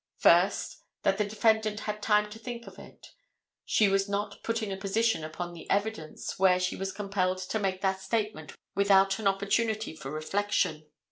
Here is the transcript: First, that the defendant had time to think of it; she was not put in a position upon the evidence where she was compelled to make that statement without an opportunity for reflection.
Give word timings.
First, 0.17 0.81
that 1.03 1.19
the 1.19 1.27
defendant 1.27 1.81
had 1.81 2.01
time 2.01 2.27
to 2.31 2.39
think 2.39 2.65
of 2.65 2.79
it; 2.79 3.09
she 3.65 3.87
was 3.87 4.09
not 4.09 4.41
put 4.41 4.63
in 4.63 4.71
a 4.71 4.75
position 4.75 5.23
upon 5.23 5.53
the 5.53 5.69
evidence 5.69 6.39
where 6.39 6.59
she 6.59 6.75
was 6.75 6.91
compelled 6.91 7.37
to 7.37 7.59
make 7.59 7.81
that 7.81 8.01
statement 8.01 8.55
without 8.73 9.19
an 9.19 9.27
opportunity 9.27 9.95
for 9.95 10.09
reflection. 10.09 10.87